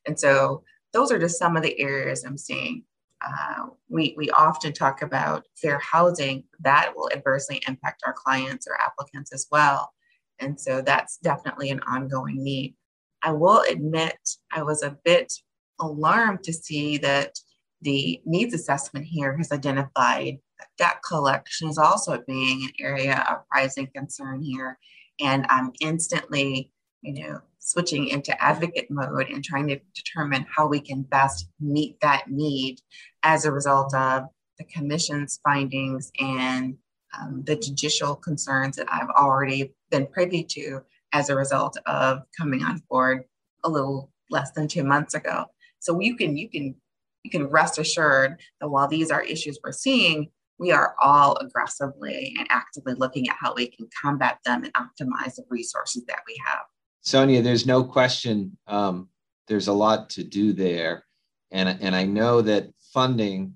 And 0.07 0.19
so 0.19 0.65
those 0.93 1.13
are 1.13 1.19
just 1.19 1.39
some 1.39 1.57
of 1.57 1.63
the 1.63 1.79
areas 1.79 2.25
I'm 2.25 2.37
seeing. 2.37 2.85
Uh, 3.25 3.67
we, 3.89 4.15
we 4.17 4.31
often 4.31 4.73
talk 4.73 5.03
about 5.03 5.47
fair 5.55 5.79
housing 5.79 6.45
that 6.61 6.93
will 6.97 7.11
adversely 7.13 7.63
impact 7.69 8.03
our 8.05 8.13
clients 8.13 8.67
or 8.67 8.81
applicants 8.81 9.33
as 9.33 9.47
well. 9.51 9.93
And 10.41 10.61
so 10.61 10.83
that's 10.83 11.19
definitely 11.19 11.71
an 11.71 11.81
ongoing 11.87 12.43
need. 12.43 12.75
I 13.23 13.33
will 13.33 13.63
admit 13.71 14.19
I 14.53 14.63
was 14.63 14.83
a 14.83 14.97
bit 15.05 15.33
alarmed 15.81 16.43
to 16.45 16.53
see 16.53 16.99
that 16.99 17.39
the 17.81 18.21
needs 18.25 18.55
assessment 18.55 19.07
here 19.07 19.37
has 19.37 19.51
identified 19.51 20.39
debt 20.79 21.01
collection 21.07 21.69
is 21.69 21.79
also 21.79 22.23
being 22.27 22.65
an 22.65 22.71
area 22.81 23.25
of 23.29 23.39
rising 23.53 23.89
concern 23.95 24.43
here. 24.43 24.79
And 25.21 25.47
I'm 25.49 25.73
instantly, 25.81 26.71
you 27.03 27.15
know, 27.15 27.41
switching 27.59 28.09
into 28.09 28.41
advocate 28.43 28.91
mode 28.91 29.29
and 29.29 29.45
trying 29.45 29.69
to 29.69 29.81
determine 29.95 30.47
how 30.55 30.67
we 30.67 30.81
can 30.81 31.03
best 31.03 31.49
meet 31.61 32.01
that 32.01 32.29
need 32.29 32.81
as 33.23 33.45
a 33.45 33.53
result 33.53 33.95
of 33.95 34.25
the 34.59 34.65
commission's 34.65 35.41
findings 35.45 36.11
and 36.21 36.77
um, 37.19 37.43
the 37.45 37.57
judicial 37.57 38.15
concerns 38.17 38.77
that 38.77 38.87
I've 38.91 39.11
already 39.11 39.75
been 39.91 40.07
privy 40.07 40.45
to 40.45 40.83
as 41.13 41.29
a 41.29 41.37
result 41.37 41.77
of 41.87 42.23
coming 42.39 42.63
on 42.63 42.83
board 42.89 43.25
a 43.65 43.69
little 43.69 44.11
less 44.31 44.51
than 44.53 44.69
two 44.69 44.85
months 44.85 45.15
ago. 45.15 45.45
So 45.79 45.99
you 46.01 46.17
can 46.17 46.37
you 46.37 46.49
can 46.49 46.75
you 47.23 47.31
can 47.31 47.47
rest 47.47 47.79
assured 47.79 48.41
that 48.61 48.69
while 48.69 48.89
these 48.89 49.11
are 49.11 49.23
issues 49.23 49.59
we're 49.63 49.73
seeing, 49.73 50.29
we 50.59 50.73
are 50.73 50.95
all 51.01 51.37
aggressively 51.37 52.35
and 52.39 52.47
actively 52.51 52.95
looking 52.95 53.29
at 53.29 53.37
how 53.41 53.55
we 53.55 53.69
can 53.69 53.89
combat 54.01 54.39
them 54.45 54.65
and 54.65 54.73
optimize 54.75 55.37
the 55.37 55.45
resources 55.49 56.05
that 56.07 56.21
we 56.27 56.41
have. 56.47 56.61
Sonia, 57.03 57.43
there's 57.43 57.67
no 57.67 57.85
question 57.85 58.57
um, 58.67 59.09
there's 59.49 59.69
a 59.69 59.73
lot 59.73 60.11
to 60.11 60.25
do 60.25 60.53
there. 60.53 61.05
And, 61.51 61.69
and 61.81 61.95
I 61.95 62.05
know 62.05 62.41
that 62.43 62.71
funding 62.93 63.55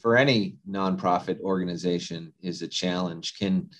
for 0.00 0.16
any 0.16 0.56
nonprofit 0.68 1.40
organization 1.40 2.32
is 2.42 2.62
a 2.62 2.68
challenge. 2.68 3.38
Can 3.38 3.70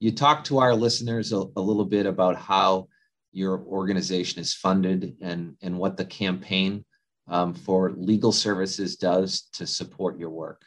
you 0.00 0.10
talk 0.10 0.44
to 0.44 0.58
our 0.58 0.74
listeners 0.74 1.32
a, 1.32 1.44
a 1.56 1.60
little 1.60 1.84
bit 1.84 2.06
about 2.06 2.36
how 2.36 2.88
your 3.32 3.60
organization 3.60 4.40
is 4.40 4.52
funded 4.52 5.16
and, 5.20 5.56
and 5.62 5.78
what 5.78 5.96
the 5.96 6.04
campaign 6.04 6.84
um, 7.28 7.54
for 7.54 7.92
legal 7.92 8.32
services 8.32 8.96
does 8.96 9.42
to 9.52 9.66
support 9.66 10.18
your 10.18 10.30
work? 10.30 10.62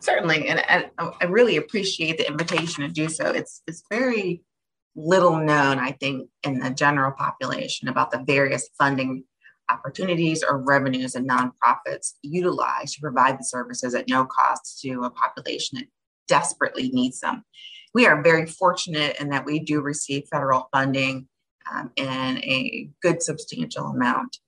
Certainly, 0.00 0.48
and, 0.48 0.68
and 0.68 0.90
I 0.98 1.26
really 1.26 1.56
appreciate 1.58 2.16
the 2.16 2.26
invitation 2.26 2.84
to 2.84 2.88
do 2.88 3.08
so. 3.08 3.26
It's 3.26 3.62
it's 3.66 3.82
very 3.90 4.42
little 4.96 5.36
known, 5.36 5.78
I 5.78 5.92
think, 5.92 6.30
in 6.42 6.58
the 6.58 6.70
general 6.70 7.12
population 7.12 7.88
about 7.88 8.10
the 8.10 8.24
various 8.26 8.70
funding 8.78 9.24
opportunities 9.70 10.42
or 10.42 10.58
revenues 10.58 11.12
that 11.12 11.26
nonprofits 11.26 12.14
utilize 12.22 12.94
to 12.94 13.00
provide 13.02 13.38
the 13.38 13.44
services 13.44 13.94
at 13.94 14.08
no 14.08 14.24
cost 14.24 14.80
to 14.80 15.04
a 15.04 15.10
population 15.10 15.78
that 15.78 15.86
desperately 16.26 16.88
needs 16.88 17.20
them. 17.20 17.44
We 17.94 18.06
are 18.06 18.22
very 18.22 18.46
fortunate 18.46 19.20
in 19.20 19.30
that 19.30 19.44
we 19.44 19.60
do 19.60 19.80
receive 19.80 20.28
federal 20.30 20.68
funding 20.72 21.28
um, 21.70 21.90
in 21.96 22.38
a 22.38 22.90
good 23.02 23.22
substantial 23.22 23.86
amount. 23.86 24.38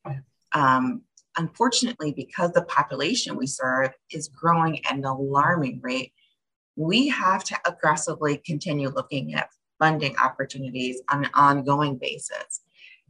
Um, 0.52 1.02
unfortunately, 1.36 2.12
because 2.12 2.52
the 2.52 2.62
population 2.62 3.36
we 3.36 3.46
serve 3.46 3.90
is 4.10 4.28
growing 4.28 4.84
at 4.84 4.94
an 4.94 5.04
alarming 5.04 5.80
rate, 5.82 6.12
we 6.76 7.08
have 7.08 7.44
to 7.44 7.56
aggressively 7.66 8.38
continue 8.38 8.88
looking 8.88 9.34
at 9.34 9.50
funding 9.78 10.16
opportunities 10.18 11.00
on 11.10 11.24
an 11.24 11.30
ongoing 11.34 11.98
basis. 11.98 12.60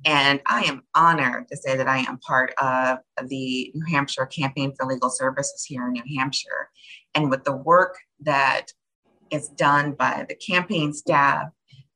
And 0.05 0.41
I 0.47 0.63
am 0.63 0.83
honored 0.95 1.49
to 1.49 1.57
say 1.57 1.77
that 1.77 1.87
I 1.87 1.99
am 1.99 2.19
part 2.19 2.55
of 2.57 2.99
the 3.27 3.71
New 3.75 3.85
Hampshire 3.87 4.27
Campaign 4.27 4.73
for 4.75 4.87
Legal 4.87 5.11
Services 5.11 5.65
here 5.65 5.87
in 5.87 5.93
New 5.93 6.19
Hampshire. 6.19 6.71
And 7.15 7.29
with 7.29 7.45
the 7.45 7.57
work 7.57 7.99
that 8.21 8.73
is 9.31 9.49
done 9.49 9.93
by 9.93 10.27
the 10.29 10.35
campaign 10.35 10.93
staff, 10.93 11.51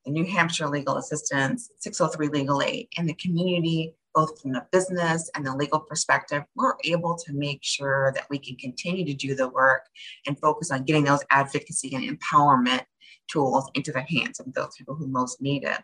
the 0.04 0.12
New 0.12 0.24
Hampshire 0.24 0.68
Legal 0.68 0.96
Assistance, 0.96 1.70
603 1.78 2.28
Legal 2.28 2.62
Aid, 2.62 2.88
and 2.96 3.08
the 3.08 3.14
community 3.14 3.94
both 4.14 4.40
from 4.40 4.52
the 4.52 4.64
business 4.70 5.28
and 5.34 5.44
the 5.44 5.54
legal 5.54 5.80
perspective, 5.80 6.44
we're 6.54 6.74
able 6.84 7.16
to 7.16 7.32
make 7.32 7.58
sure 7.62 8.12
that 8.14 8.26
we 8.30 8.38
can 8.38 8.56
continue 8.56 9.04
to 9.04 9.12
do 9.12 9.34
the 9.34 9.48
work 9.48 9.86
and 10.26 10.38
focus 10.38 10.70
on 10.70 10.84
getting 10.84 11.04
those 11.04 11.24
advocacy 11.30 11.94
and 11.94 12.04
empowerment 12.04 12.82
tools 13.28 13.70
into 13.74 13.92
the 13.92 14.02
hands 14.02 14.38
of 14.38 14.52
those 14.54 14.76
people 14.78 14.94
who 14.94 15.08
most 15.08 15.42
need 15.42 15.64
it. 15.64 15.80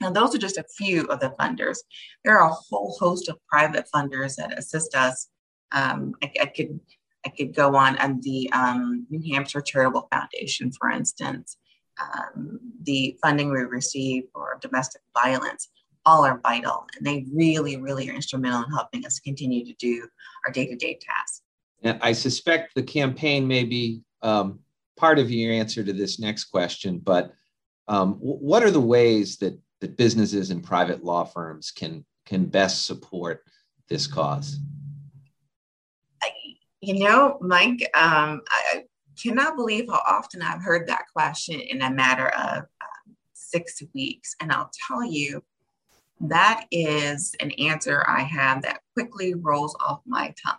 Now, 0.00 0.10
those 0.10 0.34
are 0.34 0.38
just 0.38 0.58
a 0.58 0.64
few 0.76 1.04
of 1.06 1.20
the 1.20 1.34
funders. 1.38 1.78
There 2.24 2.38
are 2.38 2.48
a 2.48 2.54
whole 2.54 2.96
host 2.98 3.28
of 3.28 3.38
private 3.48 3.86
funders 3.94 4.36
that 4.36 4.58
assist 4.58 4.94
us. 4.94 5.28
Um, 5.72 6.14
I, 6.22 6.32
I, 6.40 6.46
could 6.46 6.80
I 7.24 7.30
could 7.30 7.54
go 7.54 7.74
on 7.76 7.96
and 7.98 8.22
the 8.22 8.50
um, 8.52 9.06
New 9.10 9.34
Hampshire 9.34 9.60
Charitable 9.60 10.08
Foundation, 10.12 10.72
for 10.72 10.90
instance, 10.90 11.56
um, 12.00 12.58
the 12.82 13.16
funding 13.22 13.50
we 13.50 13.60
receive 13.60 14.24
for 14.32 14.58
domestic 14.60 15.02
violence 15.14 15.68
all 16.04 16.24
are 16.24 16.40
vital 16.42 16.86
and 16.96 17.06
they 17.06 17.26
really, 17.32 17.76
really 17.76 18.10
are 18.10 18.14
instrumental 18.14 18.64
in 18.64 18.70
helping 18.70 19.06
us 19.06 19.20
continue 19.20 19.64
to 19.64 19.72
do 19.74 20.08
our 20.44 20.52
day 20.52 20.66
to 20.66 20.76
day 20.76 20.98
tasks. 21.00 21.42
And 21.82 21.98
I 22.02 22.12
suspect 22.12 22.74
the 22.74 22.82
campaign 22.82 23.46
may 23.46 23.64
be 23.64 24.02
um, 24.22 24.60
part 24.96 25.18
of 25.18 25.30
your 25.30 25.52
answer 25.52 25.84
to 25.84 25.92
this 25.92 26.18
next 26.18 26.44
question, 26.44 26.98
but 26.98 27.32
um, 27.88 28.14
what 28.14 28.62
are 28.62 28.70
the 28.70 28.80
ways 28.80 29.36
that, 29.38 29.58
that 29.80 29.96
businesses 29.96 30.50
and 30.50 30.62
private 30.62 31.04
law 31.04 31.24
firms 31.24 31.70
can, 31.70 32.04
can 32.26 32.46
best 32.46 32.86
support 32.86 33.42
this 33.88 34.06
cause? 34.06 34.58
You 36.84 36.98
know, 36.98 37.38
Mike, 37.40 37.88
um, 37.94 38.42
I 38.50 38.82
cannot 39.16 39.54
believe 39.54 39.86
how 39.88 40.02
often 40.04 40.42
I've 40.42 40.64
heard 40.64 40.88
that 40.88 41.04
question 41.14 41.60
in 41.60 41.80
a 41.80 41.88
matter 41.88 42.26
of 42.30 42.58
um, 42.58 43.16
six 43.32 43.80
weeks. 43.94 44.34
And 44.40 44.50
I'll 44.50 44.70
tell 44.88 45.04
you, 45.04 45.44
that 46.22 46.66
is 46.72 47.36
an 47.38 47.52
answer 47.52 48.04
I 48.08 48.22
have 48.22 48.62
that 48.62 48.80
quickly 48.94 49.34
rolls 49.34 49.76
off 49.78 50.00
my 50.06 50.34
tongue. 50.44 50.58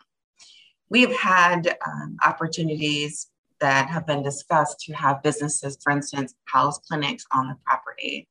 We 0.89 1.01
have 1.01 1.13
had 1.13 1.77
um, 1.85 2.15
opportunities 2.23 3.27
that 3.59 3.89
have 3.89 4.07
been 4.07 4.23
discussed 4.23 4.79
to 4.81 4.93
have 4.93 5.23
businesses, 5.23 5.77
for 5.83 5.91
instance, 5.91 6.35
house 6.45 6.79
clinics 6.87 7.25
on 7.33 7.49
the 7.49 7.57
property, 7.65 8.29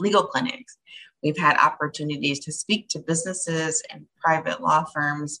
legal 0.00 0.24
clinics. 0.24 0.78
We've 1.22 1.38
had 1.38 1.56
opportunities 1.56 2.40
to 2.40 2.52
speak 2.52 2.88
to 2.88 2.98
businesses 2.98 3.80
and 3.90 4.06
private 4.20 4.60
law 4.60 4.86
firms 4.92 5.40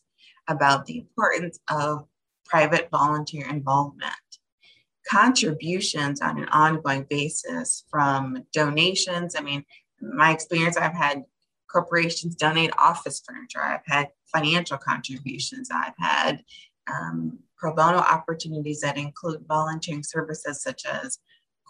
about 0.50 0.84
the 0.86 0.98
importance 0.98 1.58
of 1.68 2.06
private 2.44 2.88
volunteer 2.90 3.48
involvement. 3.48 4.12
Contributions 5.08 6.20
on 6.20 6.38
an 6.38 6.48
ongoing 6.48 7.06
basis 7.08 7.84
from 7.90 8.44
donations. 8.52 9.34
I 9.34 9.40
mean, 9.40 9.64
my 10.00 10.32
experience, 10.32 10.76
I've 10.76 10.94
had 10.94 11.24
corporations 11.70 12.34
donate 12.34 12.72
office 12.76 13.22
furniture. 13.24 13.62
I've 13.62 13.86
had 13.86 14.08
financial 14.32 14.76
contributions. 14.76 15.70
I've 15.72 15.94
had 15.98 16.42
um, 16.90 17.38
pro 17.56 17.74
bono 17.74 17.98
opportunities 17.98 18.80
that 18.80 18.98
include 18.98 19.44
volunteering 19.46 20.02
services 20.02 20.62
such 20.62 20.84
as 20.84 21.18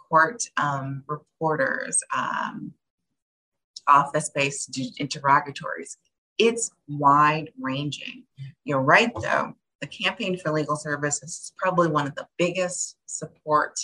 court 0.08 0.44
um, 0.56 1.04
reporters, 1.06 2.00
um, 2.16 2.72
office 3.86 4.30
based 4.34 4.78
interrogatories. 4.98 5.98
It's 6.40 6.70
wide 6.88 7.52
ranging. 7.60 8.24
You're 8.64 8.80
right, 8.80 9.12
though. 9.20 9.52
the 9.82 9.86
Campaign 9.86 10.38
for 10.38 10.50
Legal 10.52 10.76
Services 10.76 11.30
is 11.30 11.52
probably 11.58 11.88
one 11.88 12.06
of 12.06 12.14
the 12.14 12.26
biggest 12.38 12.96
support 13.04 13.78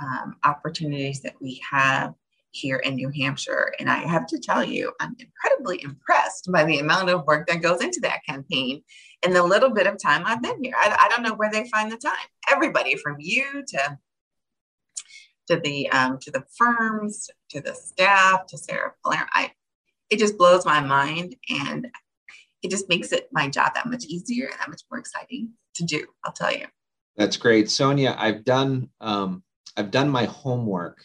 um, 0.00 0.36
opportunities 0.44 1.22
that 1.22 1.34
we 1.40 1.62
have 1.70 2.12
here 2.50 2.76
in 2.76 2.96
New 2.96 3.10
Hampshire. 3.10 3.72
And 3.78 3.88
I 3.88 3.98
have 3.98 4.26
to 4.26 4.38
tell 4.38 4.62
you, 4.62 4.92
I'm 5.00 5.16
incredibly 5.18 5.82
impressed 5.82 6.50
by 6.52 6.64
the 6.64 6.80
amount 6.80 7.08
of 7.08 7.26
work 7.26 7.46
that 7.48 7.62
goes 7.62 7.82
into 7.82 8.00
that 8.00 8.24
campaign 8.28 8.82
in 9.22 9.32
the 9.32 9.42
little 9.42 9.70
bit 9.70 9.86
of 9.86 9.98
time 9.98 10.22
I've 10.26 10.42
been 10.42 10.62
here. 10.62 10.74
I, 10.76 10.96
I 11.00 11.08
don't 11.08 11.22
know 11.22 11.34
where 11.34 11.50
they 11.50 11.68
find 11.70 11.90
the 11.90 11.96
time. 11.96 12.12
Everybody 12.50 12.96
from 12.96 13.16
you 13.18 13.64
to 13.68 13.98
to 15.48 15.60
the 15.60 15.88
um, 15.90 16.18
to 16.20 16.30
the 16.30 16.44
firms, 16.56 17.30
to 17.50 17.60
the 17.62 17.74
staff, 17.74 18.46
to 18.48 18.58
Sarah 18.58 18.92
Blair. 19.02 19.26
I 19.32 19.52
it 20.10 20.18
just 20.18 20.38
blows 20.38 20.64
my 20.64 20.80
mind 20.80 21.36
and 21.50 21.88
it 22.62 22.70
just 22.70 22.88
makes 22.88 23.12
it 23.12 23.28
my 23.32 23.48
job 23.48 23.74
that 23.74 23.86
much 23.86 24.04
easier 24.04 24.46
and 24.46 24.58
that 24.60 24.68
much 24.68 24.82
more 24.90 24.98
exciting 24.98 25.50
to 25.74 25.84
do. 25.84 26.06
I'll 26.24 26.32
tell 26.32 26.52
you. 26.52 26.66
That's 27.16 27.36
great, 27.36 27.70
Sonia. 27.70 28.14
I've 28.18 28.44
done 28.44 28.90
um, 29.00 29.42
I've 29.76 29.90
done 29.90 30.08
my 30.08 30.24
homework 30.24 31.02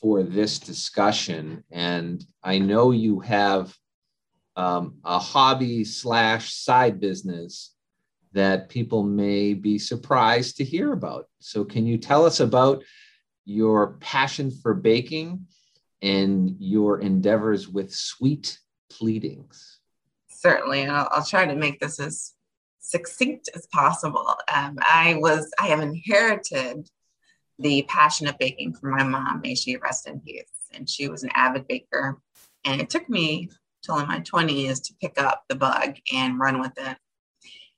for 0.00 0.22
this 0.22 0.58
discussion, 0.58 1.64
and 1.70 2.24
I 2.42 2.58
know 2.58 2.92
you 2.92 3.20
have 3.20 3.74
um, 4.56 4.98
a 5.04 5.18
hobby 5.18 5.84
slash 5.84 6.52
side 6.52 7.00
business 7.00 7.74
that 8.32 8.68
people 8.68 9.02
may 9.02 9.54
be 9.54 9.78
surprised 9.78 10.56
to 10.56 10.64
hear 10.64 10.92
about. 10.92 11.26
So, 11.40 11.64
can 11.64 11.86
you 11.86 11.98
tell 11.98 12.24
us 12.24 12.40
about 12.40 12.82
your 13.44 13.94
passion 14.00 14.50
for 14.50 14.74
baking 14.74 15.46
and 16.02 16.56
your 16.58 17.00
endeavors 17.00 17.68
with 17.68 17.94
sweet 17.94 18.58
pleadings? 18.90 19.78
Certainly, 20.28 20.82
and 20.82 20.92
I'll, 20.92 21.08
I'll 21.10 21.24
try 21.24 21.46
to 21.46 21.54
make 21.54 21.80
this 21.80 21.98
as 22.00 22.34
succinct 22.80 23.48
as 23.54 23.66
possible. 23.66 24.34
Um, 24.54 24.78
I 24.80 25.16
was 25.18 25.50
I 25.60 25.66
have 25.66 25.80
inherited 25.80 26.88
the 27.58 27.82
passion 27.88 28.28
of 28.28 28.38
baking 28.38 28.74
from 28.74 28.92
my 28.92 29.02
mom. 29.02 29.40
May 29.42 29.54
she 29.54 29.76
rest 29.76 30.08
in 30.08 30.20
peace. 30.20 30.44
And 30.74 30.88
she 30.88 31.08
was 31.08 31.22
an 31.22 31.30
avid 31.34 31.66
baker, 31.66 32.20
and 32.64 32.78
it 32.80 32.90
took 32.90 33.08
me 33.08 33.48
till 33.82 33.98
in 33.98 34.06
my 34.06 34.20
twenties 34.20 34.80
to 34.80 34.94
pick 35.00 35.18
up 35.18 35.44
the 35.48 35.54
bug 35.54 35.96
and 36.12 36.38
run 36.38 36.60
with 36.60 36.72
it. 36.76 36.96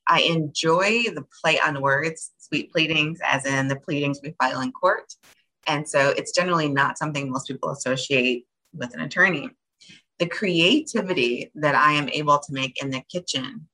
I 0.09 0.23
enjoy 0.23 1.05
the 1.05 1.25
play 1.41 1.61
on 1.61 1.81
words, 1.81 2.33
sweet 2.39 2.73
pleadings, 2.73 3.21
as 3.25 3.47
in 3.47 3.69
the 3.69 3.77
pleadings 3.77 4.19
we 4.23 4.35
file 4.41 4.61
in 4.61 4.73
court. 4.73 5.15
And 5.67 5.89
so 5.89 6.11
it's 6.17 6.33
generally 6.33 6.69
not 6.69 6.99
something 6.99 7.31
most 7.31 7.49
people 7.49 7.71
associate 7.71 8.47
with 8.75 8.95
an 8.95 9.01
attorney. 9.01 9.51
The 10.19 10.27
creativity 10.27 11.51
that 11.55 11.75
I 11.75 11.93
am 11.93 12.09
able 12.09 12.39
to 12.39 12.53
make 12.53 12.83
in 12.83 12.91
the 12.91 13.03
kitchen 13.11 13.69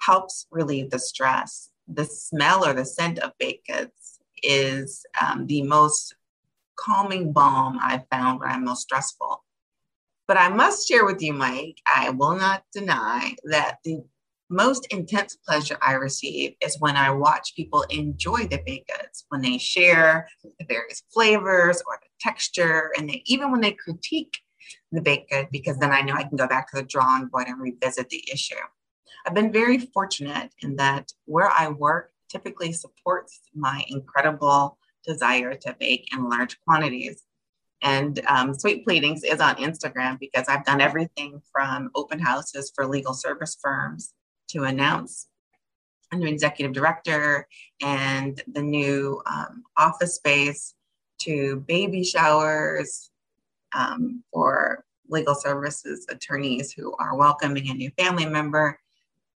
helps 0.00 0.46
relieve 0.50 0.90
the 0.90 0.98
stress. 0.98 1.70
The 1.88 2.04
smell 2.04 2.66
or 2.66 2.72
the 2.72 2.84
scent 2.84 3.18
of 3.18 3.32
baked 3.38 3.68
goods 3.68 4.18
is 4.42 5.04
um, 5.20 5.46
the 5.46 5.62
most 5.62 6.14
calming 6.76 7.32
balm 7.32 7.78
I've 7.80 8.06
found 8.10 8.40
when 8.40 8.50
I'm 8.50 8.64
most 8.64 8.82
stressful. 8.82 9.44
But 10.26 10.38
I 10.38 10.48
must 10.48 10.88
share 10.88 11.04
with 11.04 11.20
you, 11.20 11.32
Mike, 11.34 11.80
I 11.86 12.10
will 12.10 12.36
not 12.36 12.64
deny 12.72 13.36
that 13.44 13.78
the 13.84 14.02
most 14.50 14.86
intense 14.90 15.36
pleasure 15.36 15.78
I 15.80 15.92
receive 15.92 16.54
is 16.60 16.80
when 16.80 16.96
I 16.96 17.10
watch 17.10 17.54
people 17.56 17.82
enjoy 17.90 18.46
the 18.46 18.62
baked 18.64 18.90
goods, 18.90 19.24
when 19.28 19.40
they 19.40 19.58
share 19.58 20.28
the 20.42 20.66
various 20.66 21.02
flavors 21.12 21.82
or 21.86 21.98
the 22.02 22.08
texture, 22.20 22.92
and 22.96 23.08
they, 23.08 23.22
even 23.26 23.50
when 23.50 23.60
they 23.60 23.72
critique 23.72 24.38
the 24.92 25.00
baked 25.00 25.30
good, 25.30 25.48
because 25.50 25.78
then 25.78 25.92
I 25.92 26.02
know 26.02 26.14
I 26.14 26.24
can 26.24 26.36
go 26.36 26.46
back 26.46 26.70
to 26.70 26.76
the 26.76 26.82
drawing 26.82 27.26
board 27.26 27.46
and 27.48 27.60
revisit 27.60 28.08
the 28.10 28.22
issue. 28.32 28.54
I've 29.26 29.34
been 29.34 29.52
very 29.52 29.78
fortunate 29.78 30.50
in 30.60 30.76
that 30.76 31.12
where 31.24 31.50
I 31.50 31.68
work 31.68 32.10
typically 32.28 32.72
supports 32.72 33.40
my 33.54 33.84
incredible 33.88 34.76
desire 35.06 35.54
to 35.54 35.76
bake 35.78 36.08
in 36.12 36.28
large 36.28 36.58
quantities. 36.60 37.22
And 37.82 38.20
um, 38.26 38.54
Sweet 38.54 38.84
Pleadings 38.84 39.24
is 39.24 39.40
on 39.40 39.56
Instagram 39.56 40.18
because 40.18 40.48
I've 40.48 40.64
done 40.64 40.80
everything 40.80 41.40
from 41.52 41.90
open 41.94 42.18
houses 42.18 42.72
for 42.74 42.86
legal 42.86 43.14
service 43.14 43.56
firms 43.62 44.12
to 44.54 44.64
announce 44.64 45.26
a 46.12 46.16
new 46.16 46.28
executive 46.28 46.72
director 46.72 47.46
and 47.82 48.40
the 48.52 48.62
new 48.62 49.20
um, 49.26 49.64
office 49.76 50.14
space 50.14 50.74
to 51.18 51.56
baby 51.66 52.04
showers 52.04 53.10
um, 53.76 54.22
for 54.32 54.84
legal 55.08 55.34
services 55.34 56.06
attorneys 56.08 56.72
who 56.72 56.94
are 56.98 57.16
welcoming 57.16 57.68
a 57.68 57.74
new 57.74 57.90
family 57.98 58.26
member 58.26 58.78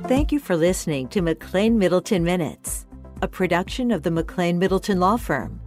Thank 0.07 0.31
you 0.31 0.39
for 0.39 0.55
listening 0.55 1.07
to 1.09 1.21
McLane 1.21 1.73
Middleton 1.73 2.23
Minutes, 2.23 2.85
a 3.21 3.27
production 3.27 3.91
of 3.91 4.03
the 4.03 4.09
McLane 4.09 4.57
Middleton 4.57 4.99
Law 4.99 5.17
Firm. 5.17 5.59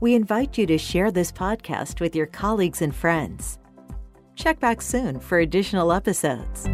We 0.00 0.14
invite 0.14 0.58
you 0.58 0.66
to 0.66 0.78
share 0.78 1.10
this 1.10 1.30
podcast 1.30 2.00
with 2.00 2.16
your 2.16 2.26
colleagues 2.26 2.82
and 2.82 2.94
friends. 2.94 3.58
Check 4.34 4.60
back 4.60 4.82
soon 4.82 5.20
for 5.20 5.38
additional 5.38 5.92
episodes. 5.92 6.66